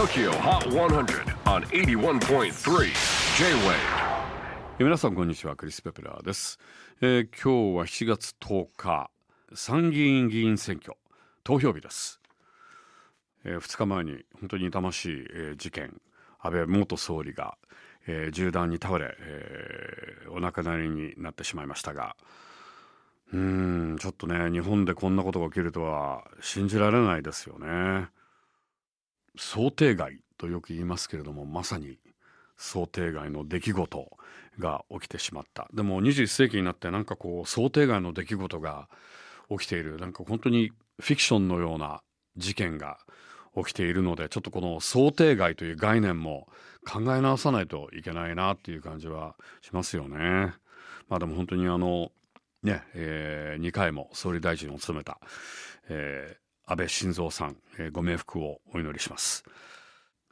[0.00, 2.88] TOKYO HOT 100 on 81.3
[3.36, 3.74] J-WAVE.
[4.78, 6.58] 皆さんこんにちはクリス・ペプラーです、
[7.02, 9.10] えー今日は7月10日
[9.52, 10.96] 参議院議員選挙
[11.44, 12.18] 投票日です、
[13.44, 16.00] え2日前に本当に痛ましい、えー事件
[16.40, 17.58] 安倍元総理が、
[18.06, 22.16] えー銃弾に倒れ、えーお亡くなりになってしまいましたが
[23.34, 28.08] うんちょっとね日本でこんなことが起きるとは信じられないですよね。
[29.36, 31.98] 想定外とよく言いますけれどもまさに
[32.56, 34.10] 想定外の出来事
[34.58, 38.88] が起きてしまったでも21世紀になってなんかこう想定外の出来事が
[39.50, 40.70] 起きているなんか本当に
[41.00, 42.02] フィクションのような
[42.36, 42.98] 事件が
[43.56, 46.46] 起きているのでちょっとこの想定外という概念も
[46.86, 50.52] 考え直さないといけないなっていう感じはしますよね。
[51.08, 52.12] まあでも本当にあの
[52.62, 55.18] ね、え2回も総理大臣を務めた、
[55.88, 59.42] えー安倍晋三さん、えーご冥福をお祈りします。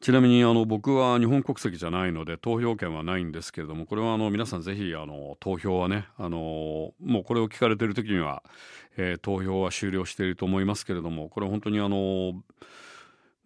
[0.00, 8.42] ちなみにあの僕は日本国籍じゃないので投票権はないんですけれどもこれはあの皆さんぜひあの投票はねあのもうこれを聞かれている時には、
[8.96, 12.32] えー投票は終了していると思いますけれどもこれ本当にあの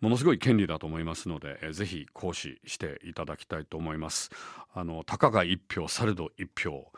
[0.00, 4.30] ものすごい権利だと思いますので、えーぜひ行使していただきたいと思います。
[4.72, 6.90] あのたかが一票されど一票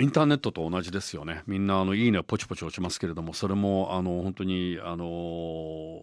[0.00, 1.42] インターネットと同じですよね。
[1.46, 6.02] みんなあのいいねポチポチ落ちますけれども、それもあの本当にあの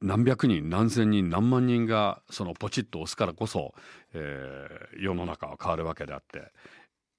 [0.00, 3.74] 何百人何千人何万人がそのポチッと押すからこそ、
[4.12, 6.52] えー世の中は変わるわけであって、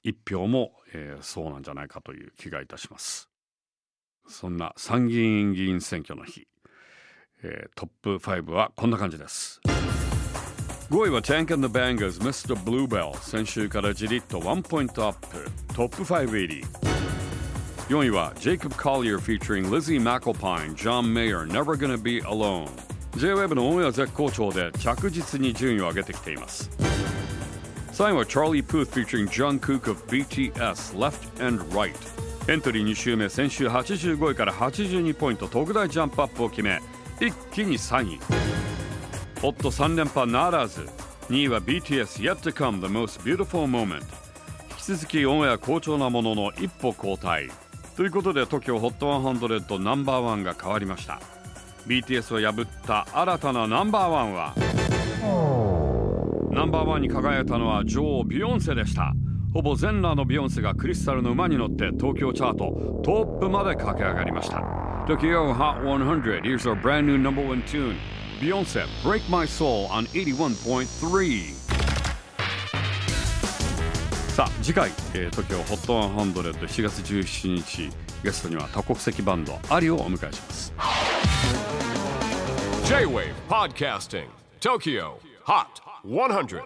[0.03, 3.29] 一票も、えーそうなんじゃないかという気がいたします。
[4.27, 6.47] そんな参議院議員選挙の日、
[7.41, 9.59] えートップ5はこんな感じです。
[10.89, 12.55] 5位は Tank and the Bangers Mr.
[12.55, 16.63] Bluebell 先週からじりっとワンポイントアップトップ5入り
[17.89, 22.67] 4位は Jacob Collier featuring Lizzie McAlpine John Mayer Never Gonna Be Alone
[23.17, 26.71] J-Web のオンエア絶好調で着実に順位を上げてきています
[27.91, 31.93] 3位は Charlie Puth featuring Jungkook of BTS Left and Right
[32.51, 36.79] エントリー2週目先週85位から82ポイント特大ジャンプアップを決め
[37.21, 38.58] 一気に3位
[39.41, 40.85] ホット3連覇ならず。
[41.29, 44.01] 2位は BTS Yet to Come The Most Beautiful Moment
[44.71, 47.49] 引き続きオンエア好調なものの一歩後退。
[47.95, 51.21] ということで TOKIOHOT100 ナンバーワンが変わりました。
[51.87, 54.53] BTS を破った新たなナンバーワンは？
[56.51, 59.13] ナンバーワンに輝いたのは女王ビヨンセでした。
[59.53, 64.57] ほぼ全裸のビヨンセがクリスタルの馬に乗って東京チャートトップまで駆け上がりました。
[65.07, 67.95] Tokyo Hot 100 Here's our brand new number one tune
[68.39, 71.53] Beyonce Break My Soul on 81.3
[74.31, 77.89] さあ次回、えー、TOKIOHOT1007 月17日
[78.23, 80.73] ゲストには多国籍バンドアリをお迎えします
[82.85, 84.27] J-WAVE PODCASTING
[84.61, 85.67] TOKYO HOT
[86.05, 86.63] 100